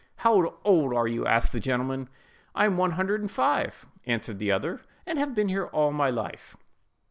"How 0.15 0.57
old 0.65 0.95
are 0.95 1.05
you?" 1.07 1.27
asked 1.27 1.51
the 1.51 1.59
gentleman. 1.59 2.09
"I 2.55 2.65
am 2.65 2.75
one 2.75 2.93
hundred 2.93 3.21
and 3.21 3.29
five," 3.29 3.85
answered 4.07 4.39
the 4.39 4.51
other; 4.51 4.81
"and 5.05 5.19
have 5.19 5.35
been 5.35 5.49
here 5.49 5.67
all 5.67 5.91
my 5.91 6.09
life." 6.09 6.57